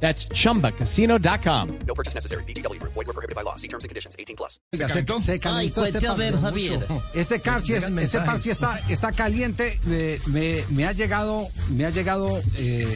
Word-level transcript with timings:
That's 0.00 0.28
chumbacasino.com. 0.28 1.68
No 1.86 1.94
purchase 1.94 2.14
necessary. 2.14 2.44
BGW. 2.44 2.80
Void 2.82 3.06
were 3.06 3.12
prohibited 3.14 3.34
by 3.34 3.42
law. 3.42 3.56
See 3.56 3.68
terms 3.68 3.84
and 3.84 3.88
conditions. 3.88 4.14
18 4.18 4.36
plus. 4.36 4.60
Se, 4.72 4.78
se 4.78 5.38
calentó 5.40 5.54
Ay, 5.56 5.70
cuente 5.70 5.98
este 5.98 6.06
a 6.08 6.14
ver, 6.14 6.36
Javier. 6.38 6.86
Este 7.14 7.38
parche, 7.38 7.76
este 7.78 8.20
parche 8.20 8.52
está, 8.52 8.78
está 8.88 9.12
caliente. 9.12 9.78
Me, 9.84 10.18
me- 10.26 10.64
me 10.70 10.86
ha 10.86 10.92
llegado, 10.92 11.48
me 11.70 11.86
ha 11.86 11.90
llegado, 11.90 12.40
eh, 12.58 12.94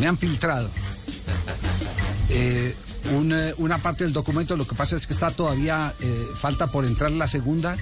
me 0.00 0.06
han 0.08 0.18
filtrado 0.18 0.68
eh, 2.30 2.74
un, 3.14 3.32
eh, 3.32 3.54
una 3.58 3.78
parte 3.78 4.04
del 4.04 4.12
documento. 4.12 4.56
Lo 4.56 4.66
que 4.66 4.74
pasa 4.74 4.96
es 4.96 5.06
que 5.06 5.12
está 5.12 5.30
todavía 5.30 5.94
eh, 6.00 6.26
falta 6.40 6.66
por 6.66 6.84
entrar 6.84 7.10
la 7.12 7.28
segunda 7.28 7.76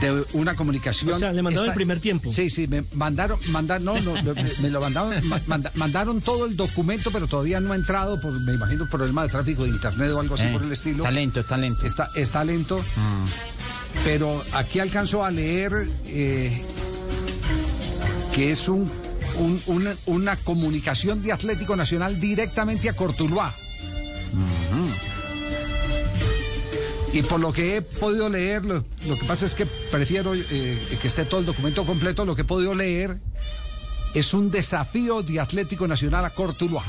de 0.00 0.24
una 0.34 0.54
comunicación. 0.54 1.12
O 1.14 1.18
sea, 1.18 1.32
le 1.32 1.42
mandaron 1.42 1.66
Está- 1.66 1.72
el 1.72 1.76
primer 1.76 2.00
tiempo. 2.00 2.32
Sí, 2.32 2.50
sí, 2.50 2.66
me 2.66 2.84
mandaron, 2.94 3.38
mandaron, 3.50 3.84
no, 3.84 4.00
no, 4.00 4.14
me, 4.22 4.34
me 4.62 4.70
lo 4.70 4.80
mandaron, 4.80 5.26
ma- 5.28 5.40
manda- 5.46 5.72
mandaron 5.74 6.20
todo 6.20 6.46
el 6.46 6.56
documento, 6.56 7.10
pero 7.10 7.26
todavía 7.26 7.60
no 7.60 7.72
ha 7.72 7.76
entrado, 7.76 8.20
por, 8.20 8.32
me 8.40 8.52
imagino, 8.54 8.86
problema 8.90 9.22
de 9.22 9.28
tráfico 9.30 9.62
de 9.64 9.70
internet 9.70 10.10
o 10.12 10.20
algo 10.20 10.34
así 10.34 10.46
Eh, 10.46 10.52
por 10.52 10.62
el 10.62 10.72
estilo. 10.72 11.04
Talento, 11.04 11.44
talento. 11.44 11.86
Está, 11.86 12.10
está 12.14 12.44
lento, 12.44 12.80
pero 14.04 14.42
aquí 14.52 14.78
alcanzo 14.80 15.24
a 15.24 15.30
leer 15.30 15.88
eh, 16.06 16.62
que 18.34 18.50
es 18.50 18.68
un, 18.68 18.90
un- 19.38 19.60
una, 19.66 19.94
una 20.06 20.36
comunicación 20.36 21.22
de 21.22 21.32
Atlético 21.32 21.76
Nacional 21.76 22.20
directamente 22.20 22.88
a 22.88 22.92
Cortuluá. 22.94 23.54
Y 27.16 27.22
por 27.22 27.40
lo 27.40 27.50
que 27.50 27.78
he 27.78 27.80
podido 27.80 28.28
leer, 28.28 28.66
lo, 28.66 28.84
lo 29.06 29.18
que 29.18 29.24
pasa 29.26 29.46
es 29.46 29.54
que 29.54 29.64
prefiero 29.64 30.34
eh, 30.34 30.98
que 31.00 31.08
esté 31.08 31.24
todo 31.24 31.40
el 31.40 31.46
documento 31.46 31.82
completo, 31.86 32.26
lo 32.26 32.36
que 32.36 32.42
he 32.42 32.44
podido 32.44 32.74
leer 32.74 33.16
es 34.12 34.34
un 34.34 34.50
desafío 34.50 35.22
de 35.22 35.40
Atlético 35.40 35.88
Nacional 35.88 36.26
a 36.26 36.30
Cortuluá. 36.30 36.84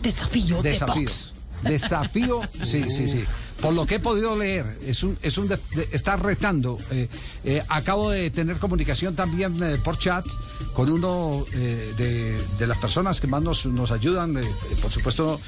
Desafío, 0.00 0.62
Desafío. 0.62 0.94
de 0.94 1.00
box. 1.02 1.34
Desafío, 1.62 2.40
sí, 2.64 2.90
sí, 2.90 3.06
sí. 3.06 3.24
Por 3.60 3.74
lo 3.74 3.86
que 3.86 3.96
he 3.96 4.00
podido 4.00 4.36
leer, 4.36 4.66
es 4.84 5.02
un, 5.04 5.16
es 5.22 5.38
un 5.38 5.46
de- 5.48 5.58
está 5.92 6.16
retando. 6.16 6.78
Eh, 6.90 7.08
eh, 7.44 7.62
acabo 7.68 8.10
de 8.10 8.30
tener 8.30 8.56
comunicación 8.58 9.14
también 9.14 9.62
eh, 9.62 9.78
por 9.84 9.98
chat 9.98 10.26
con 10.74 10.90
uno 10.90 11.44
de, 11.52 12.40
de 12.58 12.66
las 12.66 12.78
personas 12.78 13.20
que 13.20 13.26
más 13.26 13.42
nos, 13.42 13.66
nos 13.66 13.90
ayudan. 13.90 14.34
por 14.80 14.90
supuesto, 14.90 15.38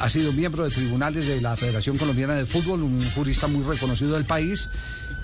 ha 0.00 0.08
sido 0.08 0.32
miembro 0.32 0.64
de 0.64 0.70
tribunales 0.70 1.26
de 1.26 1.40
la 1.42 1.56
Federación 1.56 1.98
Colombiana 1.98 2.34
de 2.34 2.46
Fútbol, 2.46 2.82
un 2.82 3.04
jurista 3.10 3.48
muy 3.48 3.62
reconocido 3.64 4.14
del 4.14 4.24
país 4.24 4.70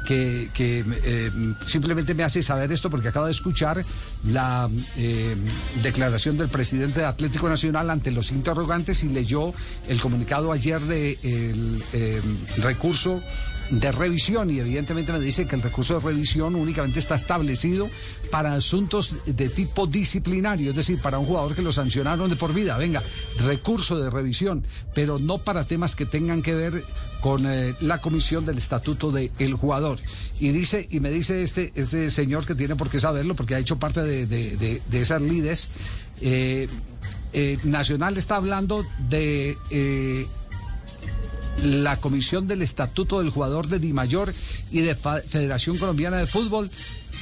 que, 0.04 0.48
eh, 0.58 1.30
simplemente 1.66 2.14
me 2.14 2.24
hace 2.24 2.42
saber 2.42 2.72
esto 2.72 2.90
porque 2.90 3.08
acaba 3.08 3.26
de 3.26 3.32
escuchar 3.32 3.84
la 4.24 4.68
eh, 4.96 5.36
declaración 5.82 6.38
del 6.38 6.48
presidente 6.48 7.00
de 7.00 7.06
Atlético 7.06 7.48
Nacional 7.48 7.90
ante 7.90 8.10
los 8.10 8.30
interrogantes 8.32 9.04
y 9.04 9.08
leyó 9.08 9.52
el 9.88 10.00
comunicado 10.00 10.52
ayer 10.52 10.80
de 10.80 11.18
el 11.22 11.82
eh, 11.92 12.20
recurso 12.58 13.20
de 13.70 13.92
revisión 13.92 14.50
y 14.50 14.58
evidentemente 14.60 15.12
me 15.12 15.18
dice 15.20 15.46
que 15.46 15.54
el 15.56 15.62
recurso 15.62 15.94
de 15.94 16.00
revisión 16.06 16.54
únicamente 16.54 16.98
está 16.98 17.14
establecido 17.16 17.88
para 18.30 18.54
asuntos 18.54 19.14
de 19.26 19.48
tipo 19.48 19.86
disciplinario, 19.86 20.70
es 20.70 20.76
decir, 20.76 20.98
para 21.00 21.18
un 21.18 21.26
jugador 21.26 21.54
que 21.54 21.62
lo 21.62 21.72
sancionaron 21.72 22.30
de 22.30 22.36
por 22.36 22.54
vida, 22.54 22.76
venga, 22.78 23.02
recurso 23.38 23.98
de 23.98 24.10
revisión, 24.10 24.64
pero 24.94 25.18
no 25.18 25.38
para 25.38 25.64
temas 25.64 25.96
que 25.96 26.06
tengan 26.06 26.42
que 26.42 26.54
ver 26.54 26.84
con 27.20 27.46
eh, 27.46 27.74
la 27.80 28.00
comisión 28.00 28.44
del 28.46 28.58
estatuto 28.58 29.10
del 29.10 29.54
jugador. 29.54 29.98
Y 30.40 30.50
dice, 30.50 30.86
y 30.90 31.00
me 31.00 31.10
dice 31.10 31.42
este, 31.42 31.72
este 31.74 32.10
señor 32.10 32.46
que 32.46 32.54
tiene 32.54 32.76
por 32.76 32.88
qué 32.90 33.00
saberlo, 33.00 33.34
porque 33.34 33.54
ha 33.54 33.58
hecho 33.58 33.78
parte 33.78 34.02
de, 34.02 34.26
de- 34.26 34.56
de- 34.56 34.82
de 34.88 35.00
esas 35.02 35.20
lides, 35.20 35.68
eh, 36.20 36.68
eh, 37.32 37.58
Nacional 37.64 38.16
está 38.16 38.36
hablando 38.36 38.84
de 39.10 39.56
eh, 39.70 40.26
la 41.62 41.96
Comisión 41.96 42.46
del 42.46 42.62
Estatuto 42.62 43.18
del 43.18 43.30
Jugador 43.30 43.68
de 43.68 43.78
Dimayor 43.78 44.32
y 44.70 44.80
de 44.80 44.94
Federación 44.94 45.78
Colombiana 45.78 46.18
de 46.18 46.26
Fútbol, 46.26 46.70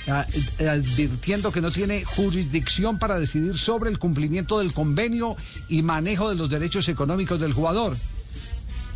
ah, 0.08 0.26
eh, 0.58 0.68
advirtiendo 0.68 1.52
que 1.52 1.60
no 1.60 1.70
tiene 1.70 2.04
jurisdicción 2.04 2.98
para 2.98 3.18
decidir 3.18 3.56
sobre 3.58 3.90
el 3.90 3.98
cumplimiento 3.98 4.58
del 4.58 4.72
convenio 4.72 5.36
y 5.68 5.82
manejo 5.82 6.28
de 6.28 6.36
los 6.36 6.50
derechos 6.50 6.88
económicos 6.88 7.40
del 7.40 7.52
jugador. 7.52 7.96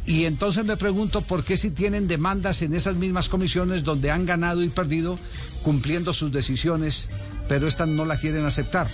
Y 0.06 0.24
entonces 0.24 0.64
me 0.64 0.76
pregunto 0.76 1.20
por 1.20 1.44
qué 1.44 1.56
si 1.56 1.70
tienen 1.70 2.08
demandas 2.08 2.62
en 2.62 2.74
esas 2.74 2.96
mismas 2.96 3.28
comisiones 3.28 3.84
donde 3.84 4.10
han 4.10 4.26
ganado 4.26 4.62
y 4.62 4.68
perdido 4.68 5.18
cumpliendo 5.62 6.12
sus 6.12 6.32
decisiones, 6.32 7.08
pero 7.48 7.68
estas 7.68 7.88
no 7.88 8.04
la 8.04 8.16
quieren 8.16 8.44
aceptar. 8.44 8.88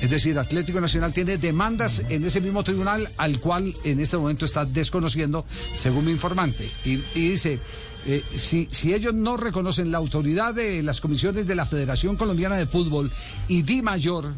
Es 0.00 0.10
decir, 0.10 0.38
Atlético 0.38 0.80
Nacional 0.80 1.12
tiene 1.12 1.38
demandas 1.38 2.02
en 2.08 2.24
ese 2.24 2.40
mismo 2.40 2.62
tribunal 2.62 3.08
al 3.16 3.40
cual 3.40 3.74
en 3.84 4.00
este 4.00 4.16
momento 4.16 4.44
está 4.44 4.64
desconociendo, 4.64 5.44
según 5.74 6.04
mi 6.04 6.12
informante. 6.12 6.68
Y, 6.84 7.02
y 7.14 7.30
dice, 7.30 7.58
eh, 8.06 8.22
si, 8.36 8.68
si 8.70 8.94
ellos 8.94 9.12
no 9.12 9.36
reconocen 9.36 9.90
la 9.90 9.98
autoridad 9.98 10.54
de 10.54 10.82
las 10.82 11.00
comisiones 11.00 11.46
de 11.46 11.54
la 11.54 11.66
Federación 11.66 12.16
Colombiana 12.16 12.56
de 12.56 12.66
Fútbol 12.66 13.10
y 13.48 13.62
Di 13.62 13.82
Mayor, 13.82 14.32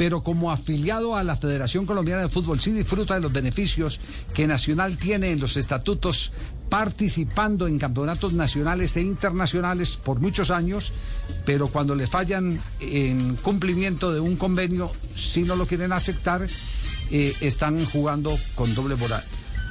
pero 0.00 0.22
como 0.22 0.50
afiliado 0.50 1.14
a 1.14 1.22
la 1.22 1.36
Federación 1.36 1.84
Colombiana 1.84 2.22
de 2.22 2.30
Fútbol 2.30 2.58
sí 2.62 2.72
disfruta 2.72 3.16
de 3.16 3.20
los 3.20 3.30
beneficios 3.30 4.00
que 4.32 4.46
Nacional 4.46 4.96
tiene 4.96 5.30
en 5.30 5.40
los 5.40 5.58
estatutos 5.58 6.32
participando 6.70 7.66
en 7.66 7.78
campeonatos 7.78 8.32
nacionales 8.32 8.96
e 8.96 9.02
internacionales 9.02 9.98
por 10.02 10.18
muchos 10.18 10.50
años, 10.50 10.94
pero 11.44 11.68
cuando 11.68 11.94
le 11.94 12.06
fallan 12.06 12.62
en 12.80 13.36
cumplimiento 13.36 14.10
de 14.10 14.20
un 14.20 14.36
convenio, 14.36 14.90
si 15.14 15.42
no 15.42 15.54
lo 15.54 15.66
quieren 15.66 15.92
aceptar, 15.92 16.48
eh, 17.10 17.34
están 17.42 17.84
jugando 17.84 18.38
con 18.54 18.74
doble 18.74 18.96
moral. 18.96 19.22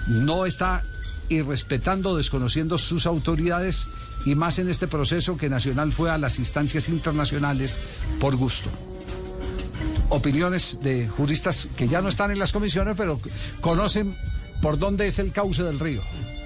No 0.09 0.45
está 0.45 0.83
irrespetando, 1.29 2.15
desconociendo 2.15 2.77
sus 2.77 3.07
autoridades 3.07 3.87
y 4.27 4.35
más 4.35 4.59
en 4.59 4.69
este 4.69 4.87
proceso 4.87 5.37
que 5.37 5.49
Nacional 5.49 5.91
fue 5.91 6.11
a 6.11 6.19
las 6.19 6.37
instancias 6.37 6.87
internacionales 6.87 7.73
por 8.19 8.35
gusto 8.35 8.69
opiniones 10.09 10.79
de 10.81 11.07
juristas 11.07 11.67
que 11.77 11.87
ya 11.87 12.01
no 12.01 12.09
están 12.09 12.31
en 12.31 12.39
las 12.39 12.51
comisiones, 12.51 12.95
pero 12.97 13.19
conocen 13.61 14.15
por 14.61 14.77
dónde 14.77 15.07
es 15.07 15.19
el 15.19 15.31
cauce 15.31 15.63
del 15.63 15.79
río. 15.79 16.01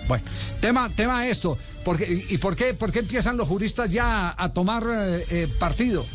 Bueno, 0.08 0.24
tema, 0.60 0.90
tema 0.90 1.28
esto. 1.28 1.58
Porque, 1.86 2.26
¿Y 2.30 2.38
por 2.38 2.56
qué, 2.56 2.74
por 2.74 2.92
qué 2.92 3.00
empiezan 3.00 3.36
los 3.36 3.48
juristas 3.48 3.90
ya 3.90 4.30
a, 4.30 4.44
a 4.46 4.54
tomar 4.54 4.84
eh, 4.90 5.26
eh, 5.30 5.48
partido? 5.60 6.06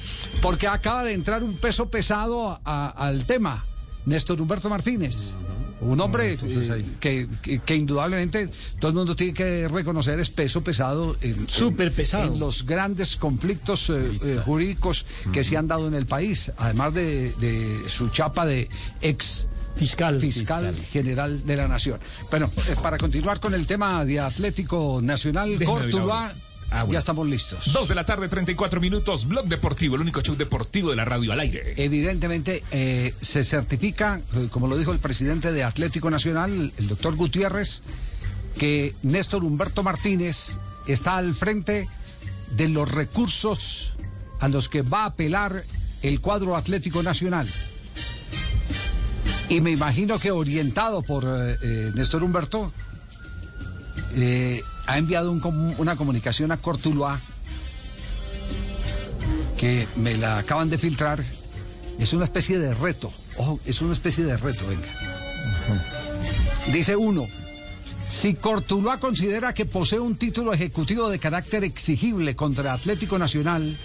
Porque 0.41 0.67
acaba 0.67 1.05
de 1.05 1.13
entrar 1.13 1.43
un 1.43 1.57
peso 1.59 1.91
pesado 1.91 2.59
a- 2.65 2.89
al 2.97 3.27
tema, 3.27 3.67
Néstor 4.07 4.41
Humberto 4.41 4.69
Martínez. 4.71 5.35
Un 5.81 6.01
hombre 6.01 6.37
eh, 6.43 6.85
que, 6.99 7.29
que- 7.43 7.61
que 7.61 7.77
indudablemente 7.77 8.51
todo 8.81 8.91
el 8.91 8.97
mundo 8.97 9.15
tiene 9.15 9.33
que 9.35 9.69
reconocer 9.69 10.19
es 10.19 10.29
peso 10.31 10.63
pesado 10.63 11.17
en, 11.21 11.35
en- 11.35 11.49
Súper 11.49 11.93
pesado. 11.93 12.33
en 12.33 12.41
los 12.41 12.67
grandes 12.67 13.17
conflictos 13.17 13.89
eh, 13.91 14.11
eh, 14.25 14.41
jurídicos 14.45 15.07
que 15.33 15.45
se 15.45 15.57
han 15.57 15.69
dado 15.69 15.87
en 15.87 15.95
el 15.95 16.07
país, 16.07 16.51
además 16.59 16.95
de, 16.95 17.33
de 17.35 17.89
su 17.89 18.09
chapa 18.09 18.45
de 18.45 18.69
ex 19.01 19.47
Fiscal. 19.77 20.19
fiscal, 20.19 20.75
general 20.91 21.47
de 21.47 21.57
la 21.57 21.69
nación. 21.69 22.01
Bueno, 22.31 22.51
eh, 22.69 22.75
para 22.83 22.99
continuar 22.99 23.39
con 23.39 23.55
el 23.55 23.65
tema 23.65 24.05
de 24.05 24.19
Atlético 24.19 24.99
Nacional, 25.01 25.57
Córdoba, 25.65 26.33
Ah, 26.71 26.83
bueno. 26.83 26.93
ya 26.93 26.99
estamos 26.99 27.27
listos. 27.27 27.73
Dos 27.73 27.89
de 27.89 27.95
la 27.95 28.05
tarde, 28.05 28.29
34 28.29 28.81
minutos, 28.81 29.27
Blog 29.27 29.47
Deportivo, 29.47 29.97
el 29.97 30.03
único 30.03 30.21
show 30.21 30.37
deportivo 30.37 30.91
de 30.91 30.97
la 30.97 31.05
radio 31.05 31.33
al 31.33 31.41
aire. 31.41 31.75
Evidentemente 31.77 32.63
eh, 32.71 33.15
se 33.21 33.43
certifica, 33.43 34.21
eh, 34.35 34.49
como 34.51 34.67
lo 34.67 34.77
dijo 34.77 34.93
el 34.93 34.99
presidente 34.99 35.53
de 35.53 35.65
Atlético 35.65 36.11
Nacional, 36.11 36.73
el 36.77 36.89
doctor 36.89 37.17
Gutiérrez, 37.17 37.83
que 38.59 38.95
Néstor 39.03 39.45
Humberto 39.45 39.83
Martínez 39.83 40.59
está 40.87 41.17
al 41.17 41.35
frente 41.35 41.89
de 42.57 42.69
los 42.69 42.91
recursos 42.91 43.93
a 44.41 44.49
los 44.49 44.69
que 44.69 44.83
va 44.83 45.03
a 45.03 45.07
apelar 45.07 45.65
el 46.03 46.21
cuadro 46.21 46.57
Atlético 46.57 47.03
Nacional. 47.03 47.49
Y 49.49 49.61
me 49.61 49.71
imagino 49.71 50.19
que 50.19 50.31
orientado 50.31 51.03
por 51.03 51.25
eh, 51.25 51.57
eh, 51.63 51.93
Néstor 51.95 52.23
Humberto, 52.23 52.71
eh, 54.15 54.63
ha 54.89 54.97
enviado 54.97 55.31
un 55.31 55.75
una 55.77 55.97
comunicación 55.97 56.51
a 56.51 56.57
Cortuluá 56.57 57.21
que 59.59 59.87
me 59.97 60.17
la 60.17 60.39
acaban 60.39 60.71
de 60.71 60.79
filtrar. 60.79 61.23
Es 61.99 62.15
una 62.15 62.25
especie 62.25 62.59
de 62.59 62.73
reto. 62.73 63.13
Ojo, 63.37 63.61
es 63.67 63.83
una 63.83 63.93
especie 63.93 64.25
de 64.25 64.37
reto, 64.39 64.67
venga. 64.67 64.89
Dice 66.73 66.97
uno, 66.97 67.27
Si 68.07 68.33
Cortuluá 68.35 68.99
considera 68.99 69.53
que 69.53 69.67
posee 69.67 70.01
un 70.01 70.17
título 70.17 70.55
ejecutivo 70.55 71.11
de 71.11 71.19
carácter 71.19 71.65
exigible 71.65 72.35
contra 72.35 72.73
Atlético 72.73 73.19
Nacional, 73.19 73.77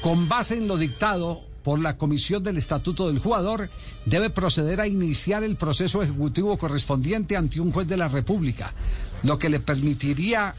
con 0.00 0.28
base 0.28 0.56
en 0.56 0.66
lo 0.66 0.76
dictado 0.76 1.42
por 1.62 1.78
la 1.78 1.96
Comisión 1.96 2.42
del 2.42 2.56
Estatuto 2.56 3.08
del 3.08 3.18
Jugador, 3.18 3.68
debe 4.06 4.30
proceder 4.30 4.80
a 4.80 4.86
iniciar 4.86 5.44
el 5.44 5.56
proceso 5.56 6.02
ejecutivo 6.02 6.56
correspondiente 6.56 7.36
ante 7.36 7.60
un 7.60 7.70
juez 7.72 7.86
de 7.86 7.96
la 7.96 8.08
República, 8.08 8.72
lo 9.22 9.38
que 9.38 9.48
le 9.48 9.60
permitiría 9.60 10.54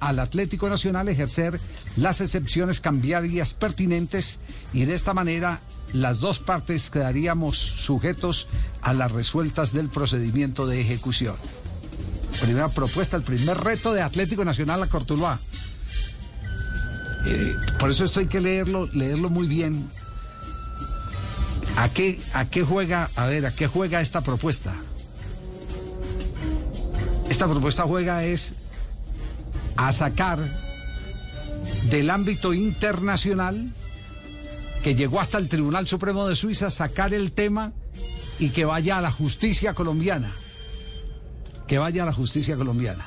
al 0.00 0.18
Atlético 0.18 0.68
Nacional 0.68 1.08
ejercer 1.08 1.60
las 1.96 2.20
excepciones 2.20 2.80
cambiarias 2.80 3.54
pertinentes 3.54 4.38
y 4.72 4.84
de 4.84 4.94
esta 4.94 5.14
manera 5.14 5.60
las 5.92 6.20
dos 6.20 6.38
partes 6.38 6.90
quedaríamos 6.90 7.56
sujetos 7.58 8.48
a 8.82 8.92
las 8.92 9.10
resueltas 9.10 9.72
del 9.72 9.88
procedimiento 9.88 10.66
de 10.66 10.80
ejecución. 10.80 11.36
Primera 12.40 12.68
propuesta, 12.68 13.16
el 13.16 13.22
primer 13.22 13.58
reto 13.58 13.92
de 13.92 14.02
Atlético 14.02 14.44
Nacional 14.44 14.82
a 14.82 14.86
Cortuluá. 14.86 15.40
Eh, 17.26 17.56
por 17.78 17.90
eso 17.90 18.04
esto 18.04 18.20
hay 18.20 18.26
que 18.26 18.40
leerlo, 18.40 18.86
leerlo 18.92 19.28
muy 19.28 19.48
bien. 19.48 19.88
¿A 21.76 21.88
qué, 21.88 22.20
¿A 22.32 22.48
qué 22.48 22.62
juega, 22.62 23.10
a 23.16 23.26
ver, 23.26 23.46
a 23.46 23.54
qué 23.54 23.66
juega 23.66 24.00
esta 24.00 24.20
propuesta? 24.20 24.74
Esta 27.28 27.46
propuesta 27.46 27.84
juega 27.84 28.24
es 28.24 28.54
a 29.76 29.92
sacar 29.92 30.38
del 31.90 32.10
ámbito 32.10 32.54
internacional 32.54 33.72
que 34.82 34.94
llegó 34.94 35.20
hasta 35.20 35.38
el 35.38 35.48
Tribunal 35.48 35.86
Supremo 35.86 36.26
de 36.26 36.36
Suiza, 36.36 36.70
sacar 36.70 37.12
el 37.12 37.32
tema 37.32 37.72
y 38.38 38.50
que 38.50 38.64
vaya 38.64 38.98
a 38.98 39.00
la 39.00 39.10
justicia 39.10 39.74
colombiana. 39.74 40.34
Que 41.66 41.78
vaya 41.78 42.04
a 42.04 42.06
la 42.06 42.12
justicia 42.12 42.56
colombiana. 42.56 43.06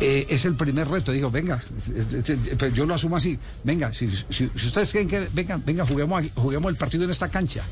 Eh, 0.00 0.26
es 0.30 0.44
el 0.44 0.54
primer 0.54 0.88
reto. 0.88 1.12
Digo, 1.12 1.30
venga, 1.30 1.62
yo 2.72 2.86
lo 2.86 2.94
asumo 2.94 3.16
así. 3.16 3.38
Venga, 3.64 3.92
si, 3.92 4.06
ustedes 4.06 4.92
creen 4.92 5.08
que, 5.08 5.28
venga, 5.32 5.60
venga, 5.64 5.84
juguemos, 5.84 6.22
juguemos 6.34 6.70
el 6.70 6.76
partido 6.76 7.04
en 7.04 7.10
esta 7.10 7.28
cancha. 7.28 7.64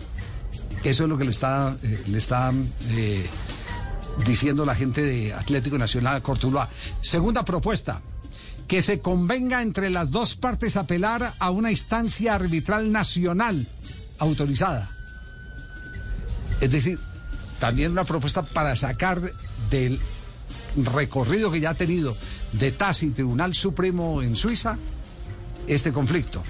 Eso 0.83 1.05
es 1.05 1.09
lo 1.09 1.17
que 1.17 1.25
le 1.25 1.31
está, 1.31 1.77
eh, 1.83 2.03
le 2.09 2.19
está 2.19 2.53
eh, 2.91 3.27
diciendo 4.25 4.65
la 4.65 4.75
gente 4.75 5.03
de 5.03 5.33
Atlético 5.33 5.79
Nacional 5.79 6.23
Cortuluá. 6.23 6.69
Segunda 7.01 7.45
propuesta, 7.45 8.01
que 8.67 8.83
se 8.83 9.01
convenga 9.01 9.63
entre 9.63 9.91
las 9.91 10.11
dos 10.11 10.37
partes 10.37 10.77
apelar 10.77 11.35
a 11.39 11.51
una 11.51 11.71
instancia 11.71 12.35
arbitral 12.35 12.91
nacional 12.91 13.67
autorizada. 14.19 14.91
Es 16.61 16.71
decir, 16.71 16.99
también 17.61 17.93
una 17.93 18.05
propuesta 18.05 18.43
para 18.43 18.75
sacar 18.77 19.21
del 19.71 20.01
recorrido 20.77 21.51
que 21.51 21.61
ya 21.61 21.71
ha 21.71 21.75
tenido 21.75 22.17
de 22.53 22.73
TAS 22.73 23.03
y 23.03 23.11
Tribunal 23.11 23.55
Supremo 23.55 24.23
en 24.23 24.37
Suiza 24.37 24.77
este 25.67 25.93
conflicto. 25.93 26.43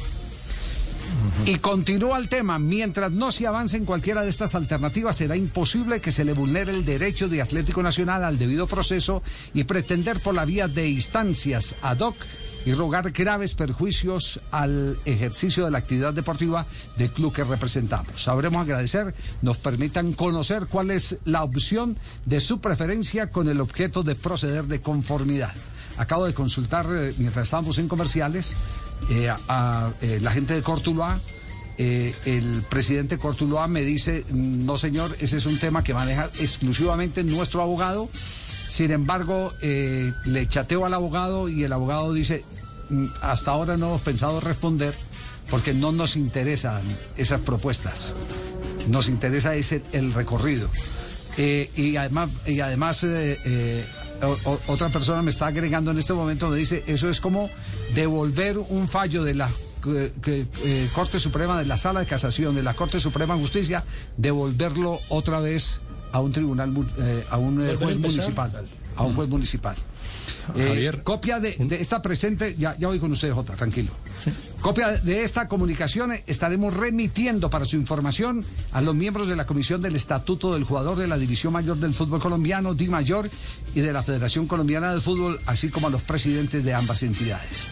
Y 1.44 1.56
continúa 1.56 2.19
el 2.19 2.28
tema, 2.28 2.58
mientras 2.58 3.12
no 3.12 3.31
se 3.31 3.46
avance 3.46 3.76
en 3.76 3.84
cualquiera 3.84 4.23
de 4.23 4.28
estas 4.28 4.55
alternativas, 4.55 5.17
será 5.17 5.37
imposible 5.37 6.00
que 6.00 6.12
se 6.12 6.25
le 6.25 6.32
vulnere 6.32 6.73
el 6.73 6.84
derecho 6.84 7.28
de 7.28 7.43
Atlético 7.43 7.82
Nacional 7.82 8.25
al 8.25 8.38
debido 8.38 8.67
proceso 8.67 9.23
y 9.55 9.64
pretender 9.64 10.20
por 10.20 10.34
la 10.34 10.44
vía 10.44 10.69
de 10.69 10.88
instancias 10.88 11.75
ad 11.82 12.00
hoc 12.00 12.17
y 12.67 12.75
rogar 12.75 13.12
graves 13.12 13.55
perjuicios 13.55 14.40
al 14.50 14.99
ejercicio 15.05 15.64
de 15.64 15.70
la 15.70 15.78
actividad 15.78 16.12
deportiva 16.12 16.67
del 16.96 17.11
club 17.11 17.32
que 17.32 17.44
representamos. 17.44 18.25
Sabremos 18.25 18.62
agradecer, 18.62 19.14
nos 19.40 19.58
permitan 19.58 20.12
conocer 20.12 20.67
cuál 20.67 20.90
es 20.90 21.17
la 21.25 21.44
opción 21.44 21.96
de 22.25 22.40
su 22.40 22.61
preferencia 22.61 23.28
con 23.28 23.49
el 23.49 23.61
objeto 23.61 24.02
de 24.02 24.17
proceder 24.17 24.64
de 24.64 24.81
conformidad. 24.81 25.52
Acabo 25.96 26.26
de 26.26 26.34
consultar, 26.34 26.87
eh, 26.90 27.14
mientras 27.19 27.44
estábamos 27.44 27.78
en 27.78 27.87
comerciales, 27.87 28.56
eh, 29.11 29.33
a, 29.49 29.91
eh, 30.01 30.19
la 30.21 30.31
gente 30.33 30.55
de 30.55 30.63
Cortuluá. 30.63 31.19
el 31.79 32.65
presidente 32.69 33.19
Cortuluá 33.19 33.69
me 33.69 33.83
dice, 33.83 34.25
no 34.31 34.79
señor, 34.79 35.17
ese 35.21 35.37
es 35.37 35.47
un 35.47 35.59
tema 35.59 35.85
que 35.85 35.95
maneja 35.95 36.31
exclusivamente 36.41 37.23
nuestro 37.23 37.63
abogado. 37.63 38.09
Sin 38.69 38.91
embargo, 38.91 39.53
le 39.61 40.49
chateo 40.49 40.87
al 40.87 40.95
abogado 40.95 41.49
y 41.49 41.65
el 41.65 41.73
abogado 41.73 42.13
dice, 42.13 42.45
mm, 42.91 43.07
hasta 43.23 43.53
ahora 43.53 43.77
no 43.77 43.87
hemos 43.87 44.01
pensado 44.01 44.41
responder 44.41 44.95
porque 45.51 45.73
no 45.73 45.93
nos 45.93 46.17
interesan 46.17 46.83
esas 47.17 47.41
propuestas. 47.41 48.15
Nos 48.89 49.09
interesa 49.09 49.55
ese, 49.55 49.83
el 49.93 50.13
recorrido. 50.13 50.69
y 51.37 51.97
además, 51.97 52.31
y 52.47 52.61
además 52.61 53.05
otra 54.67 54.89
persona 54.89 55.23
me 55.23 55.31
está 55.31 55.47
agregando 55.47 55.91
en 55.91 55.99
este 55.99 56.13
momento, 56.13 56.49
me 56.49 56.57
dice, 56.57 56.83
eso 56.87 57.09
es 57.09 57.21
como 57.21 57.51
devolver 57.95 58.59
un 58.59 58.89
fallo 58.89 59.25
de 59.25 59.35
la 59.35 59.51
eh, 59.87 60.89
Corte 60.95 61.21
Suprema, 61.21 61.59
de 61.59 61.67
la 61.67 61.79
Sala 61.79 62.01
de 62.01 62.07
Casación, 62.07 62.55
de 62.55 62.63
la 62.63 62.75
Corte 62.75 63.01
Suprema 63.01 63.35
de 63.35 63.41
Justicia, 63.41 63.85
devolverlo 64.17 65.01
otra 65.09 65.41
vez 65.41 65.81
a 66.13 66.21
un 66.21 66.33
tribunal, 66.33 66.73
eh, 66.99 67.25
a 67.31 67.39
un 67.39 67.61
eh, 67.61 67.77
juez 67.77 67.99
municipal, 67.99 68.51
a 68.97 69.03
un 69.03 69.15
juez 69.15 69.29
municipal. 69.29 69.77
Copia 71.03 71.41
de, 71.41 71.57
esta 71.81 72.03
presente, 72.03 72.57
ya, 72.59 72.77
ya 72.79 72.89
voy 72.89 72.99
con 72.99 73.13
usted, 73.13 73.33
Jota, 73.33 73.55
tranquilo. 73.55 73.91
Copia 74.61 74.93
de 74.93 75.23
esta 75.23 75.47
comunicación 75.47 76.13
estaremos 76.27 76.75
remitiendo 76.75 77.51
para 77.51 77.65
su 77.65 77.77
información 77.77 78.45
a 78.73 78.81
los 78.81 78.95
miembros 78.95 79.29
de 79.29 79.37
la 79.37 79.47
Comisión 79.47 79.81
del 79.81 79.95
Estatuto 79.97 80.55
del 80.55 80.65
Jugador 80.65 80.99
de 80.99 81.07
la 81.07 81.19
División 81.19 81.53
Mayor 81.53 81.77
del 81.77 81.95
Fútbol 81.95 82.21
Colombiano, 82.21 82.75
Di 82.75 82.89
Mayor, 82.89 83.29
y 83.75 83.81
de 83.81 83.93
la 83.93 84.03
Federación 84.03 84.47
Colombiana 84.47 84.95
de 84.95 85.01
Fútbol, 85.01 85.39
así 85.47 85.69
como 85.69 85.87
a 85.87 85.91
los 85.91 86.03
presidentes 86.03 86.65
de 86.65 86.75
ambas 86.75 87.03
entidades. 87.03 87.67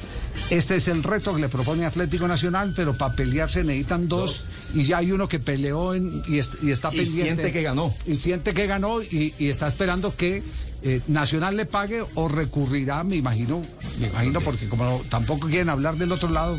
Este 0.51 0.77
es 0.77 0.89
el 0.89 1.03
reto 1.03 1.35
que 1.35 1.41
le 1.41 1.49
propone 1.49 1.87
Atlético 1.87 2.29
Nacional, 2.29 2.75
pero 2.77 2.97
para 2.97 3.15
pelearse 3.15 3.65
necesitan 3.65 4.09
dos, 4.09 4.45
y 4.75 4.83
ya 4.83 4.99
hay 4.99 5.11
uno 5.13 5.29
que 5.29 5.39
peleó 5.39 5.97
y, 5.97 6.39
está 6.39 6.91
pendiente. 6.91 7.03
Y 7.03 7.07
siente 7.07 7.53
que 7.53 7.63
ganó. 7.63 7.95
Y 8.07 8.17
siente 8.17 8.53
que 8.53 8.67
ganó 8.67 9.01
y 9.03 9.33
está 9.39 9.69
esperando 9.69 10.15
que 10.15 10.43
eh, 10.87 11.01
Nacional 11.07 11.57
le 11.57 11.65
pague 11.65 12.05
o 12.15 12.29
recurrirá, 12.29 13.03
me 13.05 13.17
imagino, 13.17 13.63
me 14.01 14.09
imagino 14.09 14.43
porque 14.43 14.69
como 14.69 15.01
tampoco 15.09 15.49
quieren 15.49 15.71
hablar 15.71 15.97
del 15.97 16.13
otro 16.13 16.29
lado, 16.29 16.59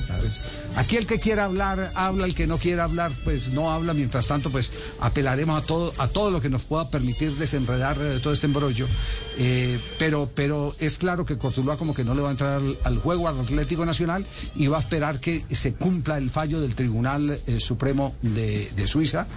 aquí 0.75 0.97
el 0.97 1.05
que 1.05 1.19
quiera 1.19 1.45
hablar 1.45 1.91
habla, 1.93 2.25
el 2.25 2.33
que 2.33 2.47
no 2.47 2.57
quiera 2.57 2.85
hablar 2.85 3.11
pues 3.23 3.49
no 3.49 3.71
habla, 3.71 3.93
mientras 3.93 4.25
tanto 4.25 4.49
pues 4.49 4.71
apelaremos 4.99 5.61
a 5.61 5.63
todo 5.63 5.93
a 5.99 6.07
todo 6.07 6.31
lo 6.31 6.41
que 6.41 6.49
nos 6.49 6.63
pueda 6.63 6.89
permitir 6.89 7.33
desenredar 7.33 7.97
eh, 8.01 8.19
todo 8.19 8.33
este 8.33 8.47
embrollo, 8.47 8.87
eh, 9.37 9.79
pero 9.99 10.27
pero 10.33 10.75
es 10.79 10.97
claro 10.97 11.23
que 11.23 11.37
Cortuluá 11.37 11.77
como 11.77 11.93
que 11.93 12.03
no 12.03 12.15
le 12.15 12.23
va 12.23 12.29
a 12.29 12.31
entrar 12.31 12.61
al, 12.83 12.97
juego 12.97 13.27
al 13.27 13.39
Atlético 13.39 13.85
Nacional 13.85 14.25
y 14.55 14.65
va 14.65 14.77
a 14.77 14.79
esperar 14.79 15.19
que 15.19 15.45
se 15.51 15.73
cumpla 15.73 16.17
el 16.17 16.31
fallo 16.31 16.61
del 16.61 16.73
Tribunal 16.73 17.39
Supremo 17.59 18.15
de 18.23 18.87
Suiza. 18.87 19.27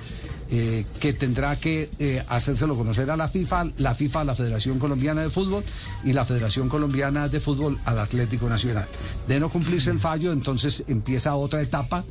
Eh, 0.50 0.86
que 0.98 1.12
tendrá 1.12 1.56
que 1.56 1.90
eh, 1.98 2.24
hacérselo 2.26 2.74
conocer 2.74 3.10
a 3.10 3.18
la 3.18 3.28
FIFA, 3.28 3.66
la 3.76 3.94
FIFA 3.94 4.22
a 4.22 4.24
la 4.24 4.34
Federación 4.34 4.78
Colombiana 4.78 5.20
de 5.20 5.28
Fútbol 5.28 5.62
y 6.04 6.14
la 6.14 6.24
Federación 6.24 6.70
Colombiana 6.70 7.28
de 7.28 7.38
Fútbol 7.38 7.78
al 7.84 7.98
Atlético 7.98 8.48
Nacional. 8.48 8.86
De 9.26 9.40
no 9.40 9.50
cumplirse 9.50 9.90
el 9.90 10.00
fallo, 10.00 10.32
entonces 10.32 10.84
empieza 10.88 11.34
otra 11.34 11.60
etapa 11.60 12.02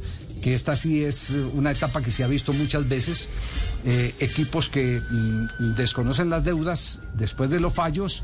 que 0.44 0.54
esta 0.54 0.76
sí 0.76 1.04
es 1.04 1.32
una 1.32 1.72
etapa 1.72 2.04
que 2.04 2.12
se 2.12 2.24
ha 2.24 2.28
visto 2.28 2.54
muchas 2.54 2.88
veces, 2.88 3.28
eh, 3.84 4.14
equipos 4.20 4.70
que 4.70 5.02
mm, 5.02 5.74
desconocen 5.76 6.30
las 6.30 6.44
deudas 6.44 7.02
después 7.16 7.50
de 7.50 7.60
los 7.60 7.74
fallos, 7.74 8.24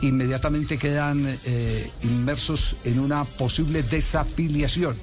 inmediatamente 0.00 0.78
quedan 0.78 1.38
inmersos 2.04 2.76
en 2.84 3.00
una 3.00 3.24
posible 3.24 3.82
desafiliación 3.82 4.96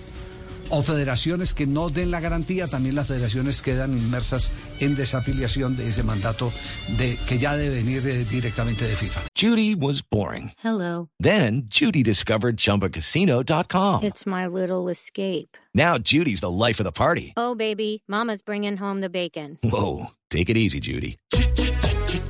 o 0.69 0.83
federaciones 0.83 1.53
que 1.53 1.67
no 1.67 1.89
den 1.89 2.11
la 2.11 2.19
garantía, 2.19 2.67
también 2.67 2.95
las 2.95 3.07
federaciones 3.07 3.61
quedan 3.61 3.97
inmersas 3.97 4.51
en 4.79 4.95
desafiliación 4.95 5.75
de 5.75 5.89
ese 5.89 6.03
mandato 6.03 6.51
de 6.97 7.17
que 7.27 7.37
ya 7.37 7.55
debe 7.55 7.75
venir 7.75 8.05
eh, 8.07 8.25
directamente 8.25 8.85
de 8.85 8.95
FIFA. 8.95 9.21
Judy 9.35 9.75
was 9.75 10.01
boring. 10.01 10.51
Hello. 10.63 11.09
Then 11.19 11.63
Judy 11.69 12.03
discovered 12.03 12.57
chumbacasino.com. 12.57 14.03
It's 14.03 14.25
my 14.25 14.47
little 14.47 14.89
escape. 14.89 15.57
Now 15.73 15.97
Judy's 15.97 16.41
the 16.41 16.51
life 16.51 16.79
of 16.79 16.85
the 16.85 16.91
party. 16.91 17.33
Oh 17.37 17.55
baby, 17.55 18.03
mama's 18.07 18.41
bringing 18.41 18.77
home 18.77 19.01
the 19.01 19.09
bacon. 19.09 19.59
Whoa, 19.63 20.07
take 20.29 20.49
it 20.49 20.57
easy, 20.57 20.79
Judy. 20.79 21.17